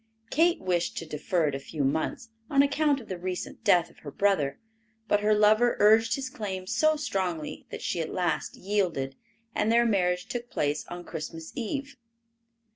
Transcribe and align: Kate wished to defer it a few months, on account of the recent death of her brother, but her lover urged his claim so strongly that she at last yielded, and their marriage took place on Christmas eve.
Kate 0.31 0.59
wished 0.59 0.97
to 0.97 1.05
defer 1.05 1.49
it 1.49 1.53
a 1.53 1.59
few 1.59 1.83
months, 1.83 2.29
on 2.49 2.63
account 2.63 2.99
of 2.99 3.07
the 3.07 3.19
recent 3.19 3.63
death 3.63 3.91
of 3.91 3.99
her 3.99 4.09
brother, 4.09 4.59
but 5.07 5.19
her 5.19 5.35
lover 5.35 5.75
urged 5.77 6.15
his 6.15 6.27
claim 6.27 6.65
so 6.65 6.95
strongly 6.95 7.67
that 7.69 7.83
she 7.83 8.01
at 8.01 8.11
last 8.11 8.55
yielded, 8.55 9.15
and 9.53 9.71
their 9.71 9.85
marriage 9.85 10.25
took 10.25 10.49
place 10.49 10.87
on 10.87 11.03
Christmas 11.03 11.51
eve. 11.53 11.97